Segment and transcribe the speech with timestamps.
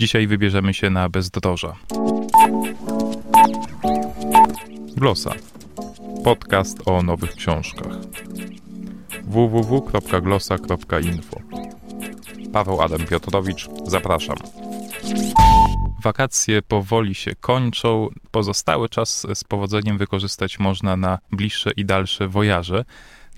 [0.00, 1.76] Dzisiaj wybierzemy się na bezdroża.
[4.96, 5.34] Glosa.
[6.24, 7.92] Podcast o nowych książkach.
[9.24, 11.40] www.glosa.info
[12.52, 14.36] Paweł Adam Piotrowicz, zapraszam.
[16.02, 18.08] Wakacje powoli się kończą.
[18.30, 22.84] Pozostały czas z powodzeniem wykorzystać można na bliższe i dalsze wojaże.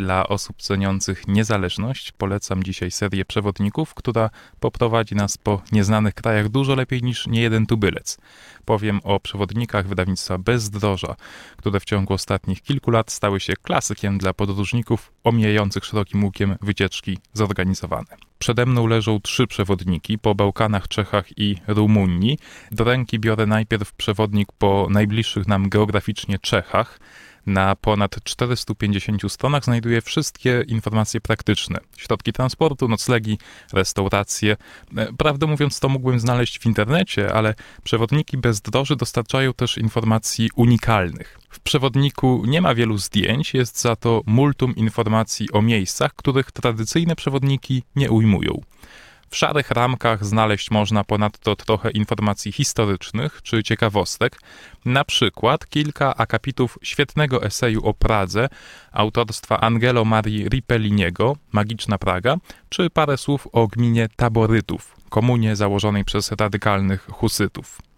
[0.00, 4.30] Dla osób ceniących niezależność polecam dzisiaj serię przewodników, która
[4.60, 8.18] poprowadzi nas po nieznanych krajach dużo lepiej niż niejeden tubylec.
[8.64, 11.16] Powiem o przewodnikach wydawnictwa Bezdroża,
[11.56, 17.18] które w ciągu ostatnich kilku lat stały się klasykiem dla podróżników omijających szerokim łukiem wycieczki
[17.32, 18.16] zorganizowane.
[18.38, 22.38] Przede mną leżą trzy przewodniki po Bałkanach, Czechach i Rumunii.
[22.72, 27.00] Do ręki biorę najpierw przewodnik po najbliższych nam geograficznie Czechach.
[27.46, 33.38] Na ponad 450 stronach znajduje wszystkie informacje praktyczne: środki transportu, noclegi,
[33.72, 34.56] restauracje.
[34.96, 41.38] E, prawdę mówiąc, to mógłbym znaleźć w internecie, ale przewodniki bezdroży dostarczają też informacji unikalnych.
[41.50, 47.16] W przewodniku nie ma wielu zdjęć, jest za to multum informacji o miejscach, których tradycyjne
[47.16, 48.60] przewodniki nie ujmują.
[49.30, 54.40] W szarych ramkach znaleźć można ponadto trochę informacji historycznych czy ciekawostek,
[54.84, 58.48] na przykład kilka akapitów świetnego eseju o Pradze
[58.92, 62.36] autorstwa Angelo Marii Ripelliniego, Magiczna Praga,
[62.68, 67.89] czy parę słów o gminie Taborytów, komunie założonej przez radykalnych husytów.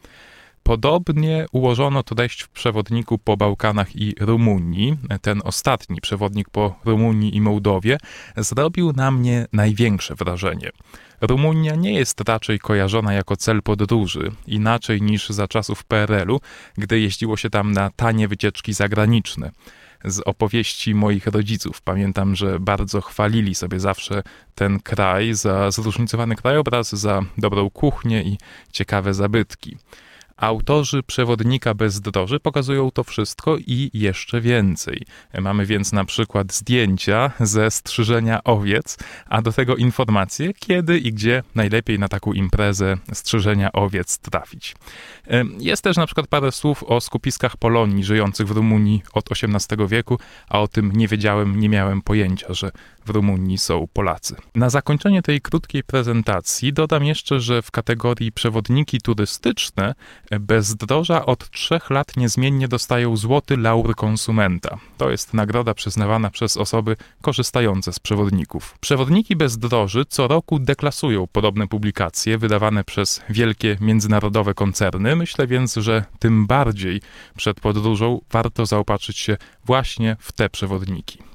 [0.63, 4.97] Podobnie ułożono treść w przewodniku po Bałkanach i Rumunii.
[5.23, 7.99] Ten ostatni przewodnik po Rumunii i Mołdowie
[8.37, 10.71] zrobił na mnie największe wrażenie.
[11.21, 16.41] Rumunia nie jest raczej kojarzona jako cel podróży, inaczej niż za czasów PRL-u,
[16.79, 19.51] gdy jeździło się tam na tanie wycieczki zagraniczne
[20.05, 21.83] z opowieści moich rodziców.
[21.83, 24.23] Pamiętam, że bardzo chwalili sobie zawsze
[24.55, 28.39] ten kraj za zróżnicowany krajobraz, za dobrą kuchnię i
[28.73, 29.77] ciekawe zabytki.
[30.43, 35.03] Autorzy przewodnika bezdroży pokazują to wszystko i jeszcze więcej.
[35.41, 41.43] Mamy więc na przykład zdjęcia ze strzyżenia owiec, a do tego informacje, kiedy i gdzie
[41.55, 44.75] najlepiej na taką imprezę strzyżenia owiec trafić.
[45.59, 50.19] Jest też na przykład parę słów o skupiskach Polonii żyjących w Rumunii od XVIII wieku,
[50.49, 52.71] a o tym nie wiedziałem, nie miałem pojęcia, że
[53.07, 54.37] w Rumunii są Polacy.
[54.55, 59.95] Na zakończenie tej krótkiej prezentacji dodam jeszcze, że w kategorii przewodniki turystyczne
[60.41, 64.79] bezdroża od trzech lat niezmiennie dostają złoty laur konsumenta.
[64.99, 68.79] To jest nagroda przyznawana przez osoby korzystające z przewodników.
[68.81, 75.17] Przewodniki bezdroży co roku deklasują podobne publikacje wydawane przez wielkie międzynarodowe koncerny.
[75.17, 77.01] Myślę więc, że tym bardziej
[77.37, 81.32] przed podróżą warto zaopatrzyć się właśnie w te przewodniki.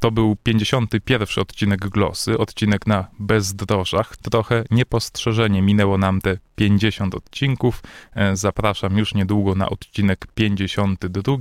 [0.00, 4.16] To był 51 odcinek Glosy, odcinek na bezdrożach.
[4.16, 7.82] Trochę niepostrzeżenie minęło nam te 50 odcinków.
[8.14, 11.36] E, zapraszam już niedługo na odcinek 52.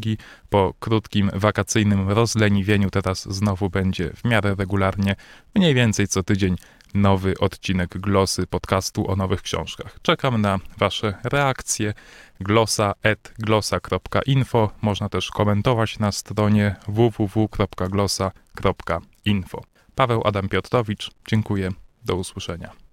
[0.49, 5.15] Po krótkim wakacyjnym rozleniwieniu teraz znowu będzie w miarę regularnie,
[5.55, 6.55] mniej więcej co tydzień
[6.95, 9.99] nowy odcinek Glosy podcastu o nowych książkach.
[10.01, 11.93] Czekam na Wasze reakcje.
[12.39, 14.71] glosa.glosa.info.
[14.81, 19.61] Można też komentować na stronie www.glosa.info.
[19.95, 21.71] Paweł Adam Piotrowicz, dziękuję.
[22.05, 22.84] Do usłyszenia.